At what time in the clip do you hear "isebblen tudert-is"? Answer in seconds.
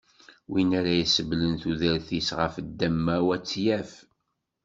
1.03-2.29